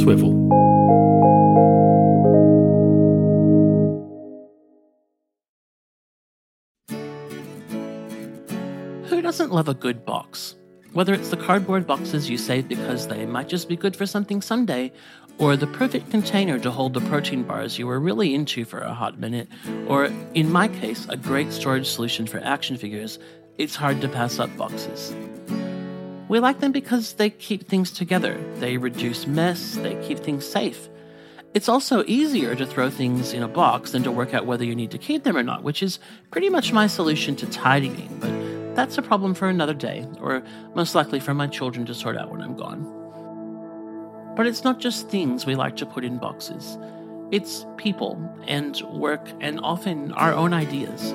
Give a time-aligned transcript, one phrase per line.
[0.00, 0.30] Swivel.
[9.08, 10.56] Who doesn't love a good box?
[10.94, 14.40] Whether it's the cardboard boxes you save because they might just be good for something
[14.40, 14.90] someday,
[15.36, 18.94] or the perfect container to hold the protein bars you were really into for a
[18.94, 19.48] hot minute,
[19.86, 23.18] or, in my case, a great storage solution for action figures,
[23.58, 25.14] it's hard to pass up boxes.
[26.30, 30.88] We like them because they keep things together, they reduce mess, they keep things safe.
[31.54, 34.76] It's also easier to throw things in a box than to work out whether you
[34.76, 35.98] need to keep them or not, which is
[36.30, 40.44] pretty much my solution to tidying, but that's a problem for another day, or
[40.76, 42.84] most likely for my children to sort out when I'm gone.
[44.36, 46.78] But it's not just things we like to put in boxes,
[47.32, 51.12] it's people and work and often our own ideas.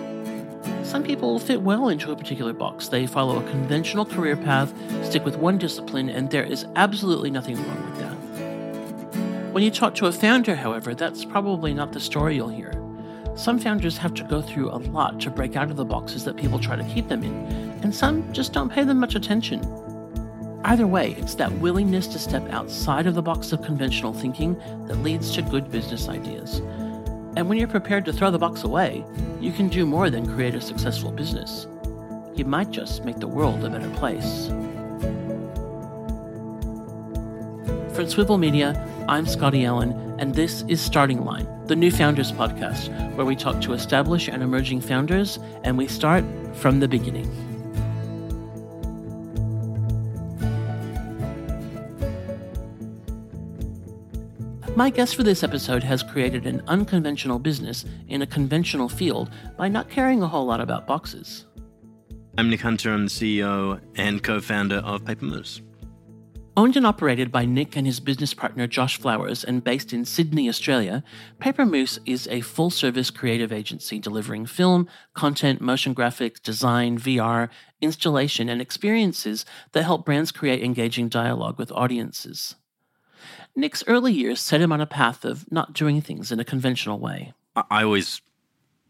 [0.84, 2.88] Some people fit well into a particular box.
[2.88, 7.58] They follow a conventional career path, stick with one discipline, and there is absolutely nothing
[7.58, 9.54] wrong with that.
[9.54, 12.74] When you talk to a founder, however, that's probably not the story you'll hear.
[13.36, 16.38] Some founders have to go through a lot to break out of the boxes that
[16.38, 17.36] people try to keep them in,
[17.84, 19.62] and some just don't pay them much attention.
[20.63, 24.55] Either way, it's that willingness to step outside of the box of conventional thinking
[24.88, 26.62] that leads to good business ideas.
[27.36, 29.04] And when you're prepared to throw the box away,
[29.41, 31.68] you can do more than create a successful business.
[32.34, 34.48] You might just make the world a better place.
[37.94, 38.74] From Swivel Media,
[39.10, 43.62] I'm Scotty Allen, and this is Starting Line, the new Founders podcast, where we talk
[43.62, 47.45] to established and emerging founders, and we start from the beginning.
[54.76, 59.70] My guest for this episode has created an unconventional business in a conventional field by
[59.70, 61.45] not caring a whole lot about boxes.
[62.37, 62.91] I'm Nick Hunter.
[62.91, 65.62] I'm the CEO and co founder of Paper Moose.
[66.57, 70.50] Owned and operated by Nick and his business partner Josh Flowers and based in Sydney,
[70.50, 71.06] Australia,
[71.40, 77.47] Paper Moose is a full service creative agency delivering film, content, motion graphics, design, VR,
[77.80, 82.56] installation, and experiences that help brands create engaging dialogue with audiences.
[83.56, 87.00] Nick's early years set him on a path of not doing things in a conventional
[87.00, 87.34] way.
[87.56, 88.22] I always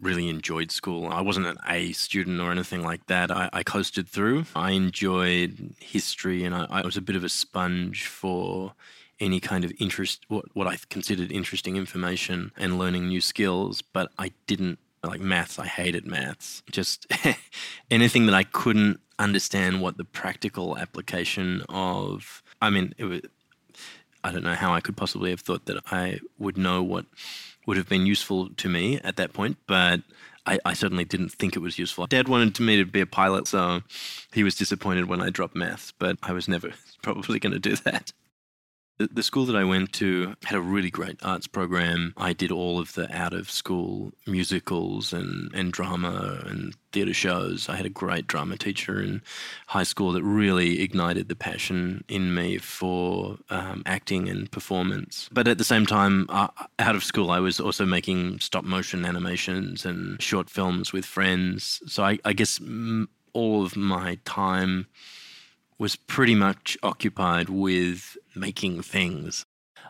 [0.01, 1.07] really enjoyed school.
[1.07, 3.31] I wasn't an A student or anything like that.
[3.31, 4.45] I, I coasted through.
[4.56, 8.74] I enjoyed history and I, I, was a bit of a sponge for
[9.19, 14.12] any kind of interest, what, what I considered interesting information and learning new skills, but
[14.18, 15.59] I didn't like maths.
[15.59, 16.63] I hated maths.
[16.72, 17.07] Just
[17.91, 23.22] anything that I couldn't understand what the practical application of, I mean, it was,
[24.25, 27.06] I don't know how I could possibly have thought that I would know what
[27.68, 30.02] would have been useful to me at that point, but
[30.47, 32.08] I, I, certainly didn't think it was useful.
[32.08, 33.81] Dad wanted me to be a pilot, so
[34.34, 36.72] he was disappointed when I dropped maths, but I was never
[37.03, 38.13] probably going to do that.
[38.97, 42.13] The school that I went to had a really great arts program.
[42.16, 47.67] I did all of the out of school musicals and, and drama and theatre shows.
[47.67, 49.22] I had a great drama teacher in
[49.67, 55.27] high school that really ignited the passion in me for um, acting and performance.
[55.29, 56.47] But at the same time, uh,
[56.79, 61.81] out of school, I was also making stop motion animations and short films with friends.
[61.85, 62.62] So I, I guess
[63.33, 64.88] all of my time
[65.78, 69.46] was pretty much occupied with making things.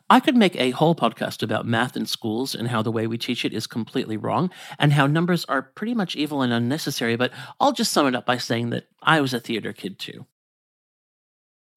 [0.09, 3.17] I could make a whole podcast about math in schools and how the way we
[3.17, 7.31] teach it is completely wrong, and how numbers are pretty much evil and unnecessary, but
[7.59, 10.25] I'll just sum it up by saying that I was a theater kid too.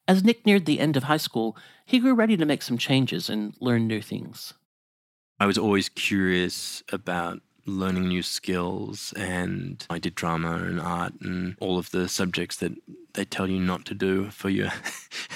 [0.07, 3.29] As Nick neared the end of high school, he grew ready to make some changes
[3.31, 4.55] and learn new things.
[5.41, 11.57] I was always curious about learning new skills and I did drama and art and
[11.61, 12.73] all of the subjects that
[13.13, 14.69] they tell you not to do for your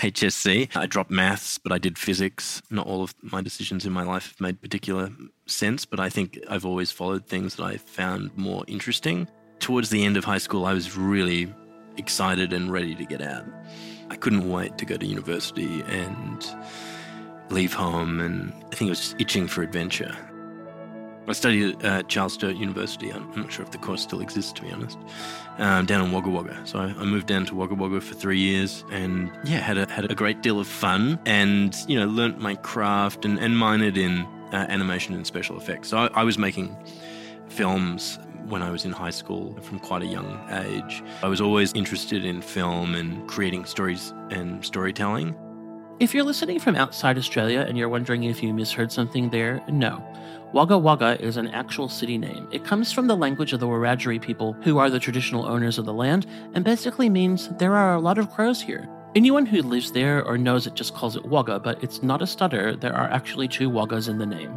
[0.01, 0.75] HSC.
[0.75, 2.63] I dropped maths, but I did physics.
[2.71, 5.11] Not all of my decisions in my life have made particular
[5.47, 9.29] sense, but I think I've always followed things that I found more interesting.
[9.59, 11.53] Towards the end of high school, I was really
[11.97, 13.45] excited and ready to get out.
[14.11, 16.47] I couldn't wait to go to university and
[17.51, 20.17] leave home, and I think I was just itching for adventure.
[21.29, 23.11] I studied at Charles Sturt University.
[23.11, 24.99] I'm not sure if the course still exists, to be honest,
[25.59, 26.61] um, down in Wagga Wagga.
[26.67, 30.11] So I, moved down to Wagga Wagga for three years, and yeah, had a had
[30.11, 34.27] a great deal of fun, and you know, learnt my craft and, and minored in
[34.53, 35.89] uh, animation and special effects.
[35.89, 36.77] So I, I was making
[37.49, 41.05] films when I was in high school from quite a young age.
[41.23, 45.37] I was always interested in film and creating stories and storytelling.
[46.01, 50.05] If you're listening from outside Australia and you're wondering if you misheard something there, no.
[50.53, 52.47] Wagga Wagga is an actual city name.
[52.53, 55.87] It comes from the language of the Wiradjuri people, who are the traditional owners of
[55.87, 58.87] the land, and basically means there are a lot of crows here.
[59.15, 62.27] Anyone who lives there or knows it just calls it Wagga, but it's not a
[62.27, 64.51] stutter, there are actually two Waggas in the name.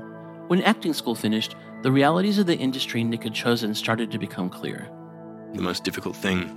[0.50, 4.50] When acting school finished, the realities of the industry Nick had chosen started to become
[4.50, 4.92] clear.
[5.54, 6.50] The most difficult thing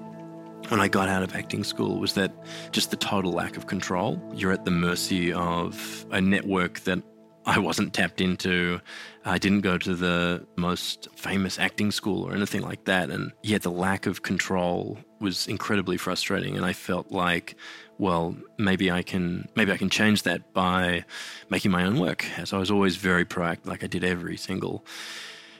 [0.66, 2.32] when I got out of acting school was that
[2.72, 4.20] just the total lack of control.
[4.34, 7.00] You're at the mercy of a network that
[7.48, 8.78] I wasn't tapped into.
[9.24, 13.08] I didn't go to the most famous acting school or anything like that.
[13.08, 16.56] And yet the lack of control was incredibly frustrating.
[16.56, 17.56] And I felt like,
[17.96, 21.06] well, maybe I can maybe I can change that by
[21.48, 22.26] making my own work.
[22.44, 24.84] So I was always very proactive, like I did every single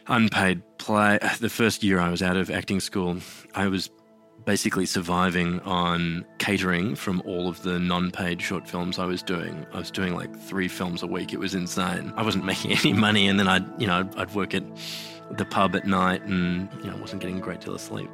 [0.08, 1.18] unpaid play.
[1.40, 3.16] The first year I was out of acting school,
[3.54, 3.88] I was
[4.44, 9.66] basically surviving on catering from all of the non-paid short films I was doing.
[9.72, 11.32] I was doing like three films a week.
[11.32, 12.12] It was insane.
[12.16, 14.64] I wasn't making any money, and then I'd you know I'd, work at
[15.30, 18.10] the pub at night, and you know wasn't getting a great deal of sleep.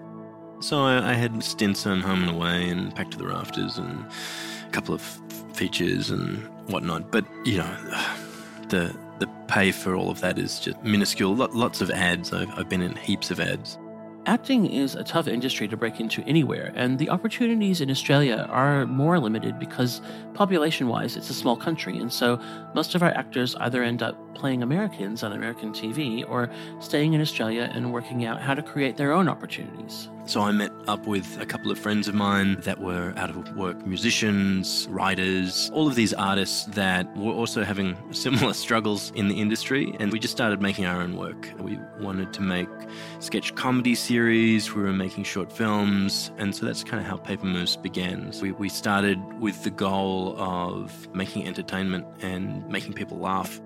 [0.61, 4.07] So I, I had stints on Home and Away and Packed to the Rafters and
[4.67, 5.03] a couple of
[5.53, 6.39] features and
[6.69, 7.11] whatnot.
[7.11, 7.77] But you know
[8.69, 11.35] the the pay for all of that is just minuscule.
[11.35, 12.33] Lots of ads.
[12.33, 13.79] I've, I've been in heaps of ads.
[14.27, 18.87] Acting is a tough industry to break into anywhere, and the opportunities in Australia are
[18.87, 20.01] more limited because,
[20.33, 22.41] population wise, it's a small country, and so
[22.75, 26.49] most of our actors either end up playing Americans on American TV or
[26.81, 30.09] staying in Australia and working out how to create their own opportunities.
[30.27, 33.57] So I met up with a couple of friends of mine that were out of
[33.57, 39.39] work musicians, writers, all of these artists that were also having similar struggles in the
[39.39, 39.95] industry.
[40.01, 41.53] And we just started making our own work.
[41.59, 42.69] We wanted to make
[43.19, 46.33] sketch comedy series, we were making short films.
[46.39, 48.33] And so that's kind of how Paper Moose began.
[48.33, 53.61] So we, we started with the goal of making entertainment and making people laugh.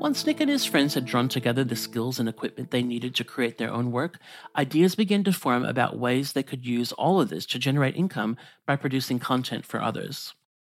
[0.00, 3.22] Once Nick and his friends had drawn together the skills and equipment they needed to
[3.22, 4.18] create their own work,
[4.56, 8.38] ideas began to form about ways they could use all of this to generate income
[8.66, 10.32] by producing content for others.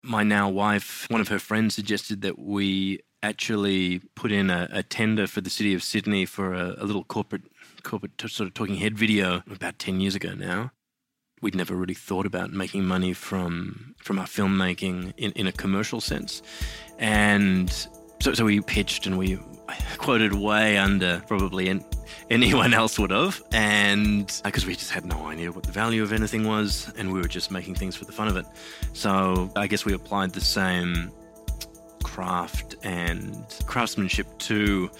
[0.02, 4.82] My now wife, one of her friends suggested that we actually put in a, a
[4.82, 7.42] tender for the city of Sydney for a, a little corporate
[7.82, 10.70] corporate t- sort of talking head video about 10 years ago now
[11.40, 16.00] we'd never really thought about making money from from our filmmaking in, in a commercial
[16.00, 16.42] sense
[16.98, 17.88] and
[18.20, 19.38] so, so we pitched and we
[19.98, 21.82] quoted way under probably
[22.30, 26.02] anyone else would have, and because uh, we just had no idea what the value
[26.02, 28.46] of anything was, and we were just making things for the fun of it.
[28.92, 31.12] So I guess we applied the same
[32.02, 34.90] craft and craftsmanship to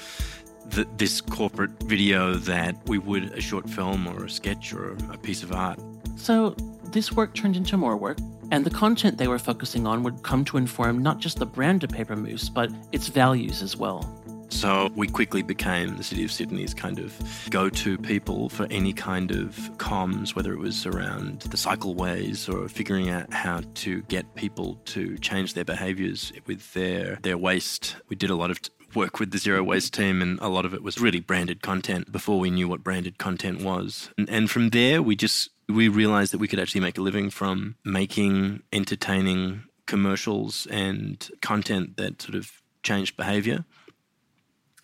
[0.67, 5.19] the, this corporate video that we would a short film or a sketch or a
[5.19, 5.81] piece of art.
[6.17, 6.55] So
[6.93, 8.19] this work turned into more work,
[8.51, 11.85] and the content they were focusing on would come to inform not just the brand
[11.85, 14.17] of Paper Moose, but its values as well.
[14.51, 17.15] So we quickly became the city of Sydney's kind of
[17.51, 22.69] go to people for any kind of comms, whether it was around the cycleways or
[22.69, 27.97] figuring out how to get people to change their behaviours with their, their waste.
[28.09, 30.65] We did a lot of t- work with the zero waste team, and a lot
[30.65, 34.11] of it was really branded content before we knew what branded content was.
[34.19, 37.31] And, and from there, we just we realized that we could actually make a living
[37.31, 43.65] from making entertaining commercials and content that sort of changed behavior.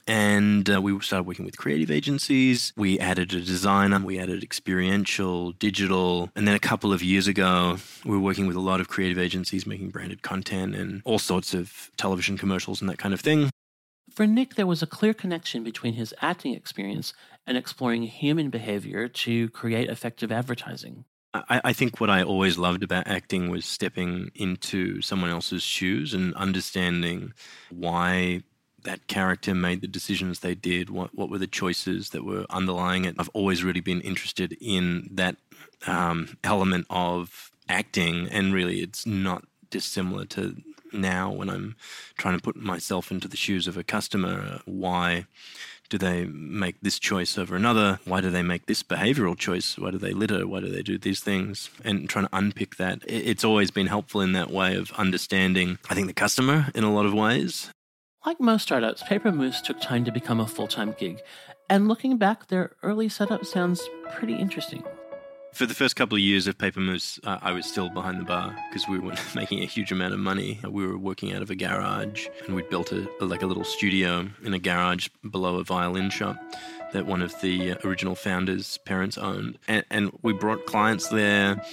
[0.08, 2.72] And uh, we started working with creative agencies.
[2.76, 6.30] We added a designer, we added experiential, digital.
[6.36, 9.18] And then a couple of years ago, we were working with a lot of creative
[9.18, 13.50] agencies making branded content and all sorts of television commercials and that kind of thing.
[14.16, 17.12] For Nick, there was a clear connection between his acting experience
[17.46, 21.04] and exploring human behavior to create effective advertising.
[21.34, 26.14] I, I, think what I always loved about acting was stepping into someone else's shoes
[26.14, 27.34] and understanding
[27.70, 28.40] why
[28.84, 33.04] that character made the decisions they did, what, what were the choices that were underlying
[33.04, 33.16] it.
[33.18, 35.36] I've always really been interested in that
[35.86, 40.56] um, element of acting, and really it's not dissimilar to
[40.96, 41.76] now when I'm
[42.16, 44.54] trying to put myself into the shoes of a customer.
[44.54, 45.26] Uh, why
[45.88, 48.00] do they make this choice over another?
[48.04, 49.78] Why do they make this behavioral choice?
[49.78, 50.46] Why do they litter?
[50.46, 51.70] Why do they do these things?
[51.84, 53.02] And trying to unpick that.
[53.06, 56.92] It's always been helpful in that way of understanding, I think, the customer in a
[56.92, 57.70] lot of ways.
[58.24, 61.20] Like most startups, Paper Moose took time to become a full time gig.
[61.70, 64.82] And looking back, their early setup sounds pretty interesting.
[65.56, 68.24] For the first couple of years of Paper Moose, uh, I was still behind the
[68.24, 70.60] bar because we weren't making a huge amount of money.
[70.62, 74.28] We were working out of a garage, and we'd built a, like a little studio
[74.44, 76.36] in a garage below a violin shop
[76.92, 81.64] that one of the uh, original founders' parents owned, and, and we brought clients there.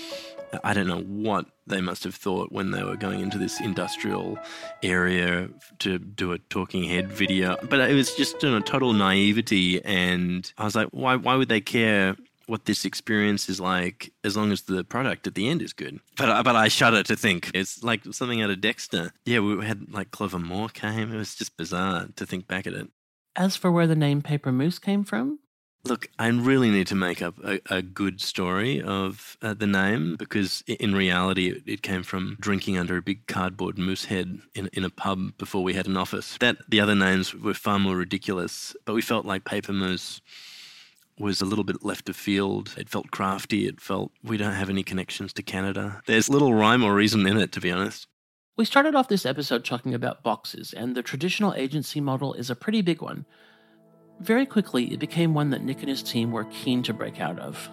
[0.63, 4.39] I don't know what they must have thought when they were going into this industrial
[4.81, 5.49] area
[5.79, 7.57] to do a talking head video.
[7.69, 11.17] But it was just you total naivety, and I was like, why?
[11.17, 12.15] Why would they care
[12.47, 15.99] what this experience is like as long as the product at the end is good.
[16.17, 19.13] But but I shudder to think it's like something out of Dexter.
[19.25, 21.13] Yeah, we had like Clover Moore came.
[21.13, 22.87] It was just bizarre to think back at it.
[23.35, 25.39] As for where the name Paper Moose came from,
[25.85, 30.15] Look, I really need to make up a, a good story of uh, the name
[30.15, 34.69] because in reality, it, it, came from drinking under a big cardboard moose head in,
[34.71, 36.37] in a pub before we had an office.
[36.39, 40.21] That the other names were far more ridiculous, but we felt like Paper Moose
[41.19, 42.73] was a little bit left of field.
[42.77, 43.67] It felt crafty.
[43.67, 46.01] It felt we don't have any connections to Canada.
[46.05, 48.07] There's little rhyme or reason in it, to be honest.
[48.55, 52.55] We started off this episode talking about boxes, and the traditional agency model is a
[52.55, 53.25] pretty big one.
[54.19, 57.39] Very quickly, it became one that Nick and his team were keen to break out
[57.39, 57.69] of.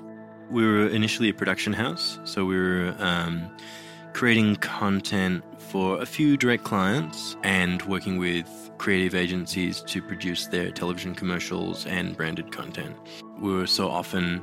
[0.51, 3.55] We were initially a production house, so we were um,
[4.15, 10.71] creating content for a few direct clients and working with creative agencies to produce their
[10.71, 12.97] television commercials and branded content.
[13.39, 14.43] We were so often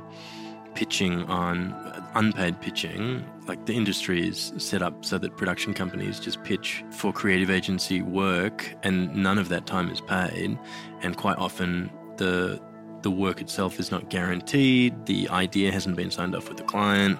[0.76, 1.74] pitching on
[2.14, 3.24] unpaid pitching.
[3.48, 8.00] Like the industry is set up so that production companies just pitch for creative agency
[8.00, 10.56] work and none of that time is paid.
[11.02, 12.60] And quite often the
[13.02, 17.18] the work itself is not guaranteed, the idea hasn't been signed off with the client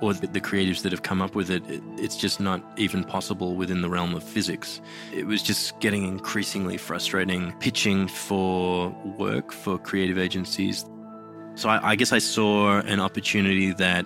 [0.00, 3.04] or the, the creatives that have come up with it, it, it's just not even
[3.04, 4.80] possible within the realm of physics.
[5.12, 10.84] It was just getting increasingly frustrating pitching for work for creative agencies.
[11.54, 14.04] So I, I guess I saw an opportunity that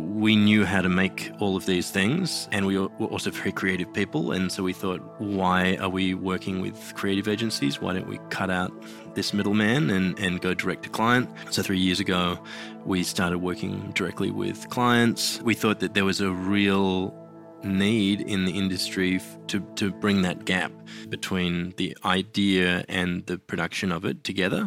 [0.00, 3.92] we knew how to make all of these things and we were also very creative
[3.92, 7.80] people and so we thought why are we working with creative agencies?
[7.80, 8.72] Why don't we cut out
[9.14, 11.28] this middleman and, and go direct to client?
[11.50, 12.38] So three years ago
[12.84, 15.40] we started working directly with clients.
[15.42, 17.14] We thought that there was a real
[17.62, 20.72] need in the industry to, to bring that gap
[21.08, 24.64] between the idea and the production of it together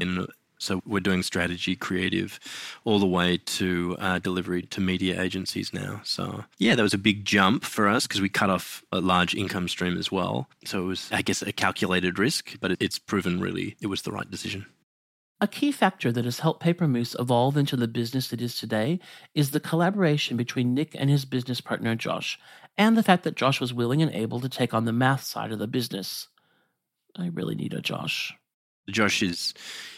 [0.64, 2.40] so we're doing strategy, creative,
[2.86, 6.02] all the way to uh, delivery to media agencies now.
[6.04, 9.36] So yeah, that was a big jump for us because we cut off a large
[9.36, 10.48] income stream as well.
[10.66, 14.12] So it was, I guess, a calculated risk, but it's proven really it was the
[14.12, 14.66] right decision.
[15.42, 19.00] A key factor that has helped Paper Moose evolve into the business it is today
[19.36, 22.40] is the collaboration between Nick and his business partner Josh,
[22.78, 25.52] and the fact that Josh was willing and able to take on the math side
[25.52, 26.30] of the business.
[27.18, 28.34] I really need a Josh.
[28.90, 29.54] Josh is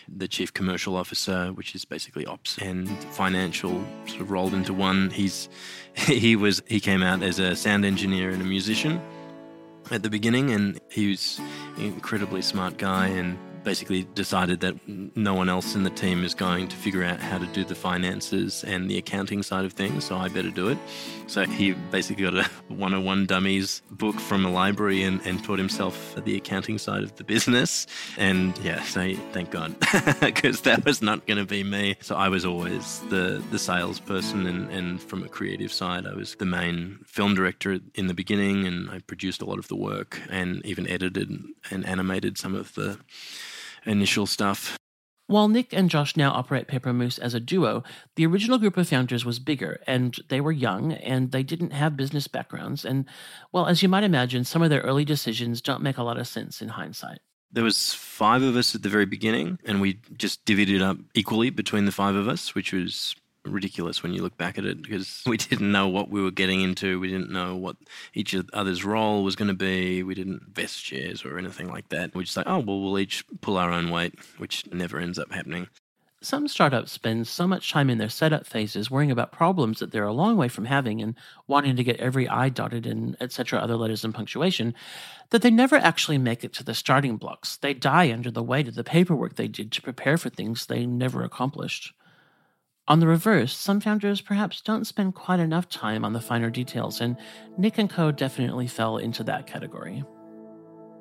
[0.08, 5.10] the chief commercial officer, which is basically ops and financial sort of rolled into one.
[5.10, 5.50] He's
[5.96, 9.02] he was he came out as a sound engineer and a musician
[9.92, 11.40] at the beginning, and he was
[11.78, 16.36] an incredibly smart guy and basically decided that no one else in the team is
[16.36, 20.06] going to figure out how to do the finances and the accounting side of things,
[20.06, 20.78] so I better do it.
[21.28, 26.16] So he basically got a 101 Dummies book from a library and, and taught himself
[26.24, 27.88] the accounting side of the business.
[28.18, 29.76] And yeah, so thank God,
[30.22, 31.96] because that was not going to be me.
[32.02, 36.36] So I was always the, the salesperson, and, and from a creative side, I was
[36.36, 40.22] the main film director in the beginning, and I produced a lot of the work
[40.30, 41.26] and even edited
[41.72, 43.00] and animated some of the
[43.86, 44.78] initial stuff.
[45.28, 47.84] While Nick and Josh now operate Paper Moose as a duo,
[48.16, 51.98] the original group of founders was bigger, and they were young, and they didn't have
[51.98, 52.86] business backgrounds.
[52.86, 53.06] And,
[53.52, 56.28] well, as you might imagine, some of their early decisions don't make a lot of
[56.28, 57.20] sense in hindsight.
[57.52, 60.98] There was five of us at the very beginning, and we just divvied it up
[61.16, 63.16] equally between the five of us, which was
[63.46, 66.62] ridiculous when you look back at it because we didn't know what we were getting
[66.62, 67.00] into.
[67.00, 67.78] We didn't know what
[68.14, 70.04] each other's role was going to be.
[70.04, 72.16] We didn't vest shares or anything like that.
[72.16, 75.32] We just like, oh, well, we'll each pull our own weight, which never ends up
[75.32, 75.68] happening.
[76.26, 80.06] Some startups spend so much time in their setup phases worrying about problems that they're
[80.06, 81.14] a long way from having and
[81.46, 83.60] wanting to get every I dotted and etc.
[83.60, 84.74] other letters and punctuation
[85.30, 87.58] that they never actually make it to the starting blocks.
[87.58, 90.88] They die under the weight of the paperwork they did to prepare for things they
[90.88, 91.94] never accomplished.
[92.88, 97.02] On the reverse, some founders perhaps don't spend quite enough time on the finer details,
[97.02, 97.18] and
[97.58, 98.12] Nick and Co.
[98.12, 100.04] definitely fell into that category.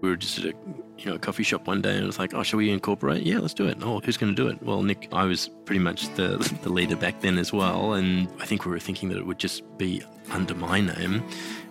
[0.04, 0.54] We were just at a
[0.99, 3.23] you know a coffee shop one day, and it was like, "Oh, shall we incorporate?
[3.23, 4.62] Yeah, let's do it." Oh, who's going to do it?
[4.62, 5.08] Well, Nick.
[5.12, 8.70] I was pretty much the the leader back then as well, and I think we
[8.70, 11.25] were thinking that it would just be under my name,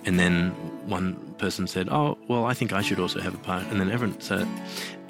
[0.05, 0.49] and then
[0.87, 3.91] one person said, "Oh, well, I think I should also have a part," and then
[3.91, 4.47] everyone said,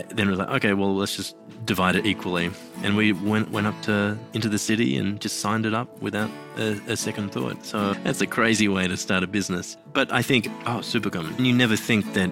[0.10, 2.52] "Then it was like, okay, well, let's just divide it equally.
[2.84, 6.30] And we went went up to into the city and just signed it up without
[6.58, 7.66] a, a second thought.
[7.66, 9.78] So that's a crazy way to start a business.
[9.94, 12.32] But I think, oh, Supercom, you never think that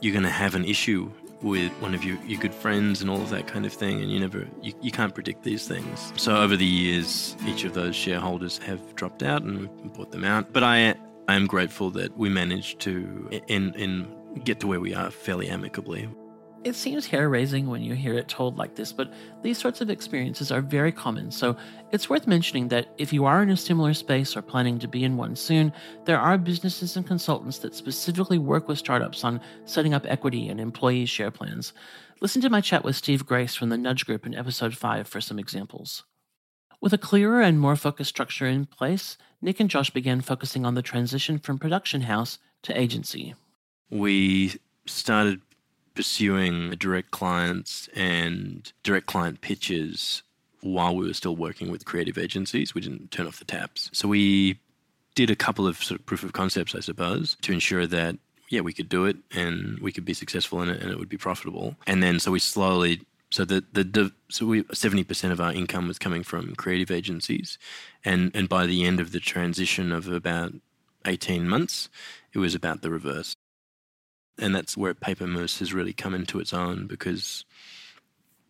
[0.00, 1.10] you're going to have an issue
[1.42, 4.10] with one of your, your good friends and all of that kind of thing and
[4.10, 6.12] you never you, you can't predict these things.
[6.16, 10.24] So over the years each of those shareholders have dropped out and we bought them
[10.24, 10.52] out.
[10.52, 10.94] But i
[11.28, 14.06] i am grateful that we managed to in in
[14.44, 16.08] get to where we are fairly amicably
[16.62, 19.10] It seems hair raising when you hear it told like this, but
[19.42, 21.56] these sorts of experiences are very common, so
[21.90, 25.02] it's worth mentioning that if you are in a similar space or planning to be
[25.02, 25.72] in one soon,
[26.04, 30.60] there are businesses and consultants that specifically work with startups on setting up equity and
[30.60, 31.72] employee share plans.
[32.20, 35.22] Listen to my chat with Steve Grace from the Nudge Group in episode 5 for
[35.22, 36.04] some examples.
[36.82, 40.74] With a clearer and more focused structure in place, Nick and Josh began focusing on
[40.74, 43.34] the transition from production house to agency.
[43.88, 45.40] We started
[46.00, 50.22] pursuing direct clients and direct client pitches
[50.62, 52.74] while we were still working with creative agencies.
[52.74, 53.90] We didn't turn off the taps.
[53.92, 54.58] So we
[55.14, 58.16] did a couple of sort of proof of concepts, I suppose, to ensure that
[58.48, 61.10] yeah, we could do it and we could be successful in it and it would
[61.10, 61.76] be profitable.
[61.86, 65.86] And then so we slowly so the the so we seventy percent of our income
[65.86, 67.58] was coming from creative agencies,
[68.06, 70.54] and and by the end of the transition of about
[71.04, 71.90] eighteen months,
[72.32, 73.36] it was about the reverse
[74.38, 77.44] and that's where Paper Moose has really come into its own because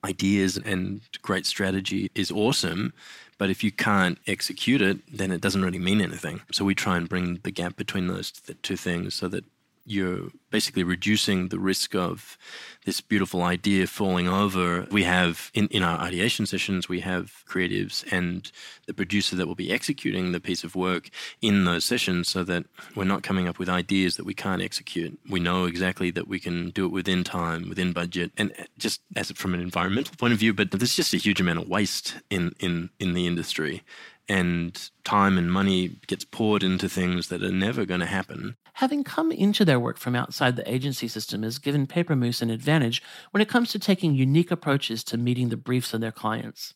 [0.04, 2.92] ideas and great strategy is awesome,
[3.38, 6.40] but if you can't execute it, then it doesn't really mean anything.
[6.52, 8.30] So we try and bring the gap between those
[8.62, 9.44] two things so that
[9.90, 12.38] you're basically reducing the risk of
[12.84, 14.86] this beautiful idea falling over.
[14.90, 18.50] We have in, in our ideation sessions, we have creatives and
[18.86, 21.10] the producer that will be executing the piece of work
[21.42, 25.18] in those sessions so that we're not coming up with ideas that we can't execute.
[25.28, 29.30] We know exactly that we can do it within time, within budget, and just as
[29.32, 32.54] from an environmental point of view, but there's just a huge amount of waste in,
[32.60, 33.82] in, in the industry
[34.30, 38.56] and time and money gets poured into things that are never going to happen.
[38.80, 42.48] Having come into their work from outside the agency system has given Paper Moose an
[42.48, 46.72] advantage when it comes to taking unique approaches to meeting the briefs of their clients.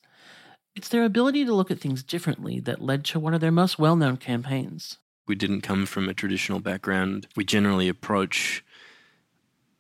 [0.77, 3.79] It's their ability to look at things differently that led to one of their most
[3.79, 4.99] well known campaigns.
[5.27, 7.27] We didn't come from a traditional background.
[7.37, 8.63] We generally approach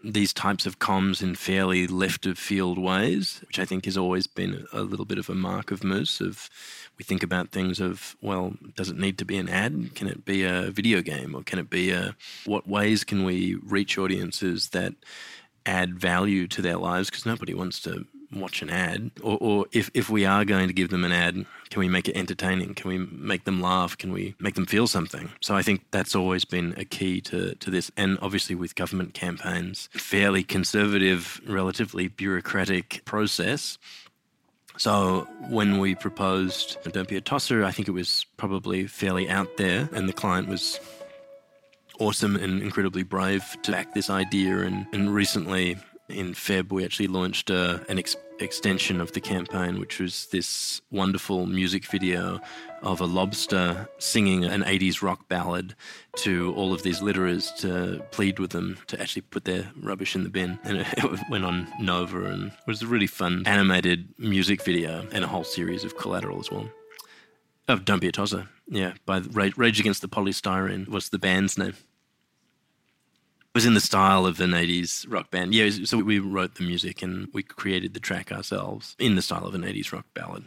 [0.02, 4.26] these types of comms in fairly left of field ways, which I think has always
[4.26, 6.22] been a little bit of a mark of Moose.
[6.22, 6.48] Of
[6.98, 9.94] we think about things of well, does it need to be an ad?
[9.94, 12.16] Can it be a video game, or can it be a?
[12.44, 14.94] What ways can we reach audiences that
[15.66, 17.10] add value to their lives?
[17.10, 19.10] Because nobody wants to watch an ad?
[19.22, 22.08] Or, or if, if we are going to give them an ad, can we make
[22.08, 22.74] it entertaining?
[22.74, 23.96] Can we make them laugh?
[23.96, 25.30] Can we make them feel something?
[25.40, 27.90] So I think that's always been a key to, to this.
[27.96, 33.78] And obviously, with government campaigns, fairly conservative, relatively bureaucratic process.
[34.76, 39.56] So when we proposed Don't Be a Tosser, I think it was probably fairly out
[39.56, 40.80] there, and the client was
[42.00, 44.58] awesome and incredibly brave to back this idea.
[44.60, 45.76] And, and recently,
[46.08, 50.80] in Feb, we actually launched uh, an ex- extension of the campaign, which was this
[50.90, 52.40] wonderful music video
[52.82, 55.74] of a lobster singing an 80s rock ballad
[56.16, 60.24] to all of these litterers to plead with them to actually put their rubbish in
[60.24, 60.58] the bin.
[60.64, 65.28] And it, went on Nova and was a really fun animated music video and a
[65.28, 66.68] whole series of collateral as well.
[67.68, 68.48] Oh, Don't Be a Tosser.
[68.68, 71.74] Yeah, by Rage Against the Polystyrene was the band's name
[73.54, 75.54] was in the style of an 80s rock band.
[75.54, 79.46] Yeah, so we wrote the music and we created the track ourselves in the style
[79.46, 80.44] of an 80s rock ballad.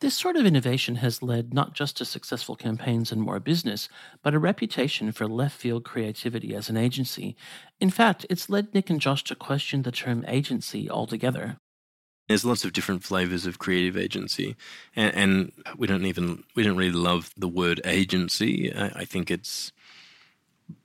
[0.00, 3.88] This sort of innovation has led not just to successful campaigns and more business,
[4.22, 7.34] but a reputation for left field creativity as an agency.
[7.80, 11.56] In fact, it's led Nick and Josh to question the term agency altogether.
[12.28, 14.54] There's lots of different flavors of creative agency,
[14.94, 18.72] and, and we don't even we don't really love the word agency.
[18.72, 19.72] I, I think it's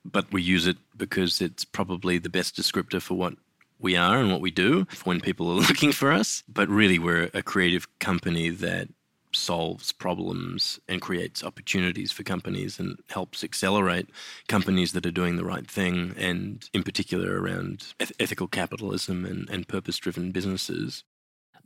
[0.04, 3.34] but we use it because it's probably the best descriptor for what
[3.78, 6.42] we are and what we do when people are looking for us.
[6.48, 8.88] But really, we're a creative company that
[9.32, 14.08] solves problems and creates opportunities for companies and helps accelerate
[14.48, 19.48] companies that are doing the right thing, and in particular around eth- ethical capitalism and,
[19.50, 21.04] and purpose driven businesses.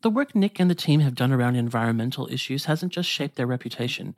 [0.01, 3.49] The work Nick and the team have done around environmental issues hasn't just shaped their
[3.49, 4.15] reputation,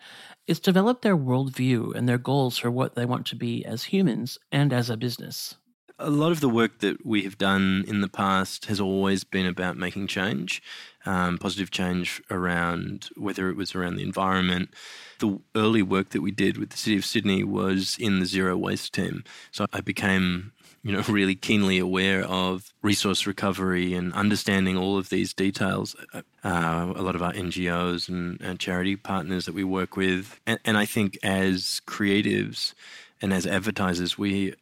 [0.47, 4.39] it's developed their worldview and their goals for what they want to be as humans
[4.53, 5.57] and as a business.
[5.99, 9.47] A lot of the work that we have done in the past has always been
[9.47, 10.63] about making change,
[11.07, 14.75] um, positive change around whether it was around the environment.
[15.19, 18.57] The early work that we did with the City of Sydney was in the zero
[18.57, 19.25] waste team.
[19.51, 25.09] So I became you know, really keenly aware of resource recovery and understanding all of
[25.09, 25.95] these details.
[26.15, 30.59] Uh, a lot of our NGOs and, and, charity partners that we work with, and,
[30.65, 32.75] and I think as creatives
[33.21, 34.55] and as advertisers, we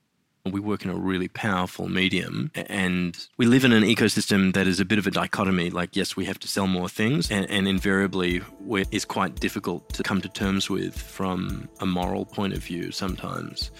[0.45, 4.81] we work in a really powerful medium and we live in an ecosystem that is
[4.81, 5.69] a bit of a dichotomy.
[5.69, 10.03] Like, yes, we have to sell more things, and, and invariably it's quite difficult to
[10.03, 13.71] come to terms with from a moral point of view sometimes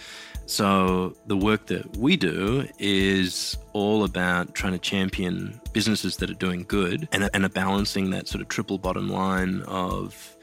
[0.49, 6.41] So, the work that we do is all about trying to champion businesses that are
[6.49, 10.37] doing good and, and are balancing that sort of triple bottom line of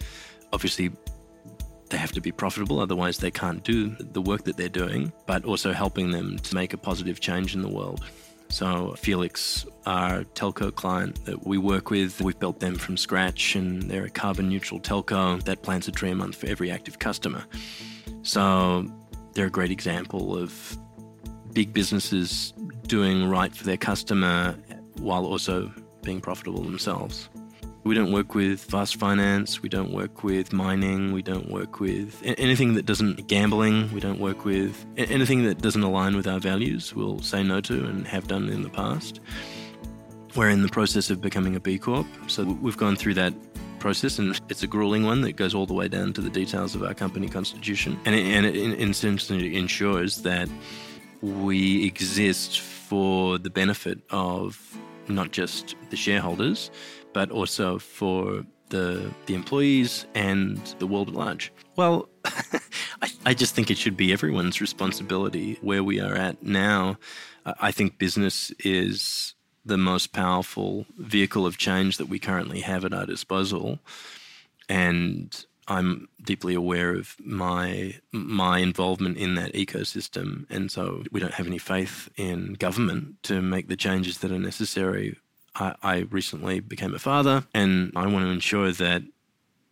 [0.54, 0.92] obviously
[1.90, 5.44] they have to be profitable, otherwise, they can't do the work that they're doing, but
[5.44, 8.06] also helping them to make a positive change in the world.
[8.50, 13.82] So, Felix, our telco client that we work with, we've built them from scratch and
[13.84, 17.44] they're a carbon neutral telco that plants a tree a month for every active customer.
[18.22, 18.88] So,
[19.36, 20.78] they're a great example of
[21.54, 22.54] big businesses
[22.88, 24.58] doing right for their customer
[24.98, 25.72] while also
[26.02, 27.30] being profitable themselves.
[27.84, 32.20] We don't work with fast finance, we don't work with mining, we don't work with
[32.26, 36.96] anything that doesn't gambling, we don't work with anything that doesn't align with our values,
[36.96, 39.20] we'll say no to and have done in the past.
[40.36, 43.34] We're in the process of becoming a B Corp, so we've gone through that
[43.86, 46.74] process, and it's a grueling one that goes all the way down to the details
[46.74, 48.00] of our company constitution.
[48.04, 50.50] And it, and it ensures that
[51.22, 54.76] we exist for the benefit of
[55.08, 56.72] not just the shareholders,
[57.14, 61.54] but also for the the employees and the world at large.
[61.76, 62.10] Well,
[63.04, 66.98] I, I, just think it should be everyone's responsibility where we are at now.
[67.46, 69.35] I think business is
[69.66, 73.80] the most powerful vehicle of change that we currently have at our disposal.
[74.70, 81.34] And I'm deeply aware of my my involvement in that ecosystem, and so we don't
[81.34, 85.18] have any faith in government to make the changes that are necessary.
[85.56, 89.04] I, I recently became a father, and I want to ensure that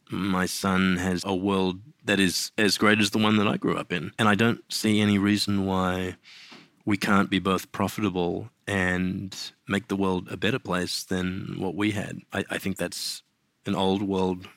[0.10, 3.78] my son has a world that is as great as the one that I grew
[3.78, 6.16] up in, and I don't see any reason why
[6.86, 9.36] we can't be both profitable and
[9.68, 12.20] make the world a better place than what we had.
[12.32, 13.24] I, I think that's
[13.66, 14.48] an old world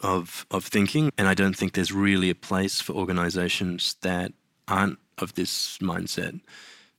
[0.00, 4.32] of of thinking, and I don't think there's really a place for organizations that
[4.66, 6.40] aren't of this mindset.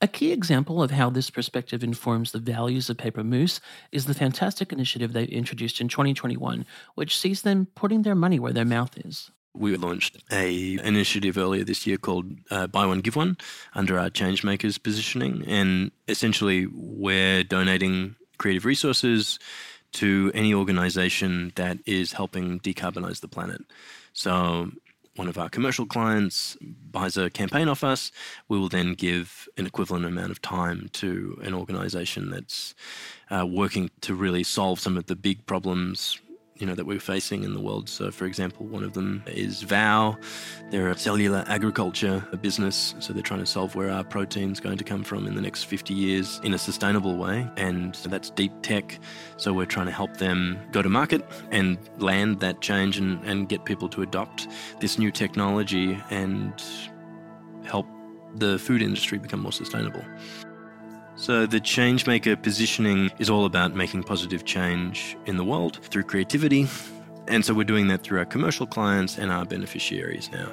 [0.03, 4.15] A key example of how this perspective informs the values of Paper Moose is the
[4.15, 6.65] fantastic initiative they introduced in 2021,
[6.95, 9.29] which sees them putting their money where their mouth is.
[9.53, 13.37] We launched a initiative earlier this year called uh, Buy One Give One
[13.73, 19.39] under our Changemakers positioning, and essentially we're donating creative resources
[19.93, 23.61] to any organization that is helping decarbonize the planet.
[24.13, 24.71] So
[25.15, 28.11] one of our commercial clients buys a campaign off us,
[28.47, 32.73] we will then give an equivalent amount of time to an organization that's
[33.29, 36.19] uh, working to really solve some of the big problems
[36.61, 37.89] you know that we're facing in the world.
[37.89, 40.15] So, for example, one of them is Vow.
[40.69, 44.83] They're a cellular agriculture business, so they're trying to solve where our protein's going to
[44.83, 48.99] come from in the next 50 years in a sustainable way, and that's deep tech.
[49.37, 53.49] So we're trying to help them go to market and land that change and, and
[53.49, 54.47] get people to adopt
[54.79, 56.53] this new technology and
[57.65, 57.87] help
[58.35, 60.03] the food industry become more sustainable.
[61.21, 66.67] So, the Changemaker positioning is all about making positive change in the world through creativity.
[67.27, 70.51] And so, we're doing that through our commercial clients and our beneficiaries now.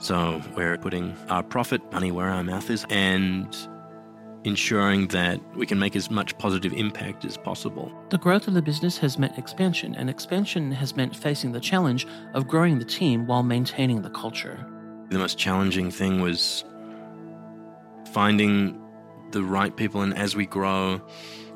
[0.00, 3.56] So, we're putting our profit money where our mouth is and
[4.44, 7.90] ensuring that we can make as much positive impact as possible.
[8.10, 12.06] The growth of the business has meant expansion, and expansion has meant facing the challenge
[12.34, 14.62] of growing the team while maintaining the culture.
[15.08, 16.66] The most challenging thing was
[18.12, 18.81] finding
[19.32, 21.00] the right people, and as we grow,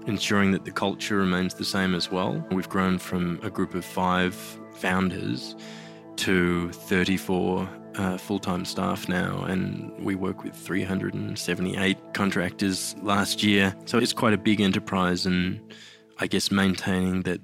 [0.06, 2.44] ensuring that the culture remains the same as well.
[2.50, 4.34] We've grown from a group of five
[4.74, 5.56] founders
[6.16, 13.74] to 34 uh, full time staff now, and we work with 378 contractors last year.
[13.86, 15.60] So it's quite a big enterprise, and
[16.18, 17.40] I guess maintaining that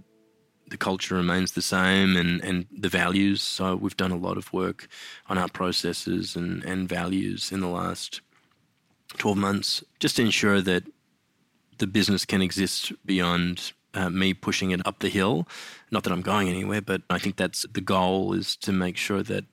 [0.69, 3.43] the culture remains the same and, and the values.
[3.43, 4.89] So we've done a lot of work
[5.29, 8.23] on our processes and, and values in the last
[9.19, 10.85] 12 months just to ensure that
[11.79, 15.47] the business can exist beyond uh, me pushing it up the hill.
[15.91, 19.23] Not that I'm going anywhere, but I think that's the goal is to make sure
[19.23, 19.45] that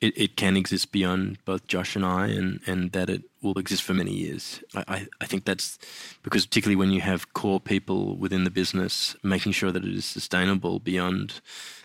[0.00, 3.82] it, it can exist beyond both Josh and I and, and that it will exist
[3.82, 4.62] for many years.
[4.74, 5.78] I, I, I think that's
[6.22, 10.04] because, particularly when you have core people within the business, making sure that it is
[10.04, 11.40] sustainable beyond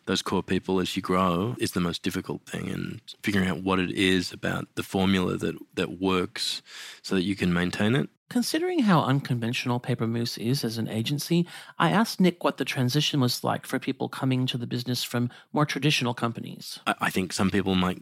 [0.05, 3.79] those core people as you grow is the most difficult thing and figuring out what
[3.79, 6.61] it is about the formula that that works
[7.01, 11.47] so that you can maintain it Considering how unconventional Paper Moose is as an agency,
[11.77, 15.29] I asked Nick what the transition was like for people coming to the business from
[15.51, 16.79] more traditional companies.
[16.87, 18.01] I think some people might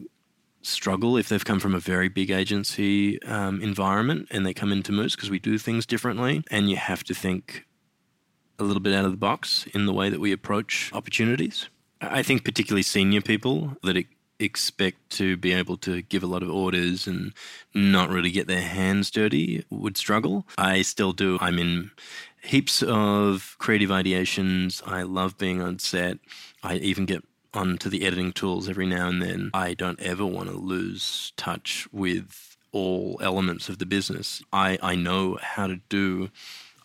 [0.62, 4.90] struggle if they've come from a very big agency um, environment and they come into
[4.90, 6.42] Moose because we do things differently.
[6.50, 7.66] And you have to think
[8.58, 11.68] a little bit out of the box in the way that we approach opportunities.
[12.00, 14.06] I think particularly senior people that it,
[14.42, 17.32] expect to be able to give a lot of orders and
[17.74, 20.46] not really get their hands dirty would struggle.
[20.58, 21.38] I still do.
[21.40, 21.90] I'm in
[22.42, 24.82] heaps of creative ideations.
[24.86, 26.18] I love being on set.
[26.62, 27.24] I even get
[27.54, 29.50] onto the editing tools every now and then.
[29.54, 34.42] I don't ever want to lose touch with all elements of the business.
[34.52, 36.30] I, I know how to do,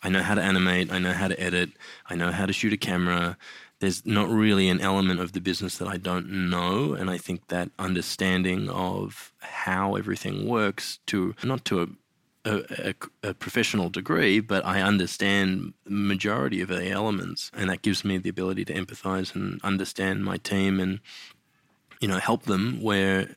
[0.03, 1.71] I know how to animate, I know how to edit,
[2.09, 3.37] I know how to shoot a camera.
[3.79, 6.93] There's not really an element of the business that I don't know.
[6.93, 11.87] And I think that understanding of how everything works to, not to a
[12.47, 18.05] a, a, a, professional degree, but I understand majority of the elements, and that gives
[18.05, 20.99] me the ability to empathize and understand my team and
[21.99, 23.35] you know help them where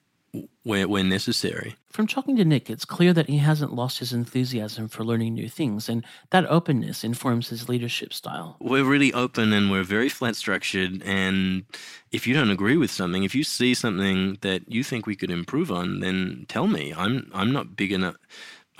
[0.62, 1.76] where where necessary.
[1.90, 5.48] From talking to Nick, it's clear that he hasn't lost his enthusiasm for learning new
[5.48, 8.56] things, and that openness informs his leadership style.
[8.60, 11.02] We're really open and we're very flat structured.
[11.04, 11.64] And
[12.12, 15.30] if you don't agree with something, if you see something that you think we could
[15.30, 16.94] improve on, then tell me.
[16.96, 18.16] I'm I'm not big enough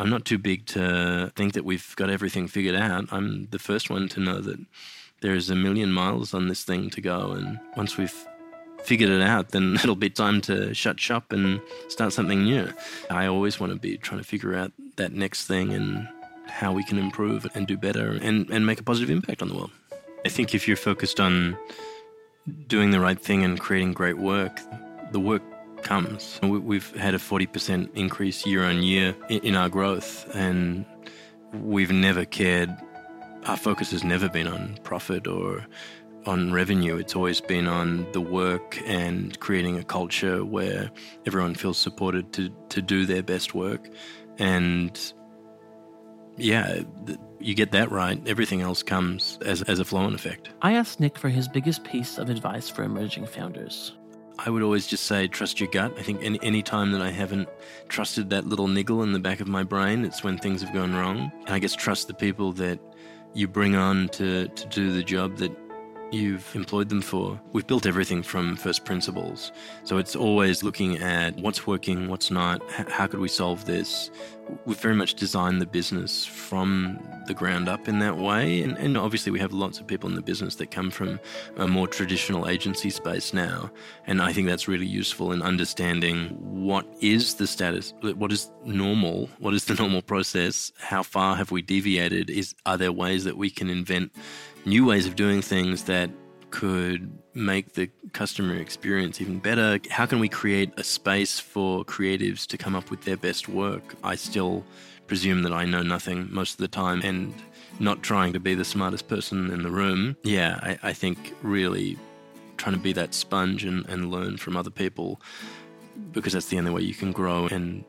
[0.01, 3.13] I'm not too big to think that we've got everything figured out.
[3.13, 4.59] I'm the first one to know that
[5.21, 7.33] there's a million miles on this thing to go.
[7.33, 8.27] And once we've
[8.85, 12.73] figured it out, then it'll be time to shut shop and start something new.
[13.11, 16.09] I always want to be trying to figure out that next thing and
[16.47, 19.55] how we can improve and do better and, and make a positive impact on the
[19.55, 19.71] world.
[20.25, 21.57] I think if you're focused on
[22.67, 24.61] doing the right thing and creating great work,
[25.13, 25.43] the work
[25.83, 26.39] comes.
[26.43, 30.85] We've had a 40% increase year on year in our growth, and
[31.53, 32.71] we've never cared.
[33.47, 35.67] Our focus has never been on profit or
[36.27, 36.97] on revenue.
[36.97, 40.91] It's always been on the work and creating a culture where
[41.27, 43.89] everyone feels supported to, to do their best work.
[44.39, 44.99] And
[46.37, 46.83] yeah,
[47.39, 50.51] you get that right, everything else comes as, as a flow on effect.
[50.63, 53.93] I asked Nick for his biggest piece of advice for emerging founders.
[54.39, 55.93] I would always just say trust your gut.
[55.99, 57.49] I think any, any time that I haven't
[57.89, 60.95] trusted that little niggle in the back of my brain, it's when things have gone
[60.95, 61.31] wrong.
[61.45, 62.81] And I guess trust the people that
[63.35, 65.55] you bring on to, to do the job that
[66.13, 67.41] you've employed them for.
[67.53, 69.53] We've built everything from first principles.
[69.85, 74.11] So it's always looking at what's working, what's not, how could we solve this.
[74.65, 78.63] We've very much designed the business from the ground up in that way.
[78.63, 81.21] And, and obviously, we have lots of people in the business that come from
[81.57, 83.71] a more traditional agency space now.
[84.07, 89.31] And I think that's really useful in understanding what is the status, what is normal,
[89.39, 93.37] what is the normal process, how far have we deviated, is are there ways that
[93.37, 94.13] we can invent
[94.65, 96.11] new ways of doing things that
[96.51, 99.79] could make the customer experience even better?
[99.91, 103.95] How can we create a space for creatives to come up with their best work?
[104.03, 104.65] I still
[105.07, 107.35] presume that I know nothing most of the time and
[107.79, 110.17] not trying to be the smartest person in the room.
[110.23, 111.99] Yeah, I, I think really
[112.59, 115.21] trying to be that sponge and, and learn from other people
[116.13, 117.85] because that's the only way you can grow and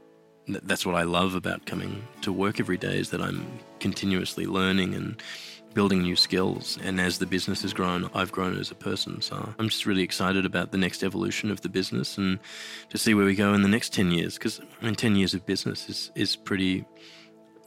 [0.48, 3.46] that's what I love about coming to work every day is that I'm
[3.80, 5.22] continuously learning and
[5.74, 6.78] building new skills.
[6.84, 9.22] And as the business has grown, I've grown as a person.
[9.22, 12.40] So I'm just really excited about the next evolution of the business and
[12.90, 14.36] to see where we go in the next 10 years.
[14.36, 16.86] Because I mean, 10 years of business is, is pretty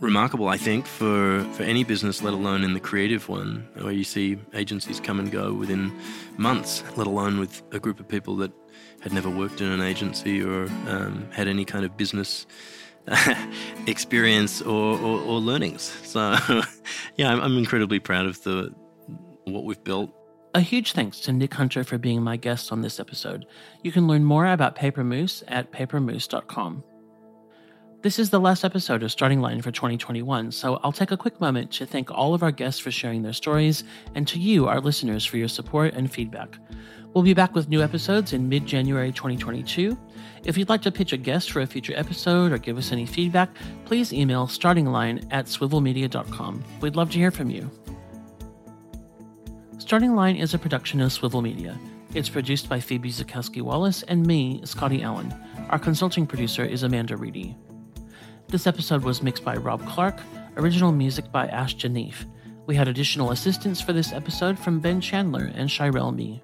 [0.01, 4.05] remarkable, I think, for, for any business, let alone in the creative one, where you
[4.05, 5.93] see agencies come and go within
[6.37, 8.53] months, let alone with a group of people that
[9.01, 12.47] had never worked in an agency or um, had any kind of business
[13.87, 15.83] experience or, or, or, learnings.
[16.05, 16.37] So,
[17.17, 18.75] yeah, I'm, I'm incredibly proud of the
[19.45, 20.15] what we've built.
[20.55, 23.47] A huge thanks to Nick Hunter for being my guest on this episode.
[23.83, 26.85] You can learn more about Paper Moose at papermoose.com.
[28.03, 31.41] This is the last episode of Starting Line for 2021, so I'll take a quick
[31.41, 33.83] moment to thank all of our guests for sharing their stories
[34.15, 36.59] and to you, our listeners, for your support and feedback.
[37.15, 39.97] We'll be back with new episodes in mid January 2022.
[40.45, 43.07] If you'd like to pitch a guest for a future episode or give us any
[43.07, 43.49] feedback,
[43.87, 46.63] please email startingline at swivelmedia.com.
[46.83, 47.71] We'd love to hear from you.
[49.79, 51.79] Starting Line is a production of Swivel Media.
[52.15, 55.35] It's produced by Phoebe Zakowski Wallace and me, Scotty Allen.
[55.71, 57.57] Our consulting producer is Amanda Reedy.
[58.49, 60.21] This episode was mixed by Rob Clark,
[60.57, 62.25] original music by Ash Janif.
[62.67, 66.43] We had additional assistance for this episode from Ben Chandler and Shirel Me.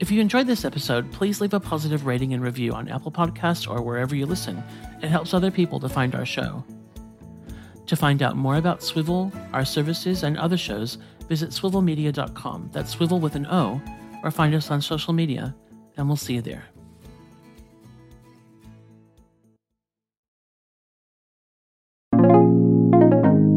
[0.00, 3.68] If you enjoyed this episode, please leave a positive rating and review on Apple Podcasts
[3.68, 4.62] or wherever you listen.
[5.02, 6.64] It helps other people to find our show.
[7.86, 12.70] To find out more about Swivel, our services, and other shows, visit swivelmedia.com.
[12.72, 13.80] That's swivel with an O,
[14.22, 15.56] or find us on social media,
[15.96, 16.64] and we'll see you there.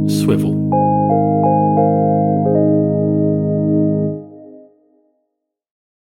[0.08, 0.58] Swivel.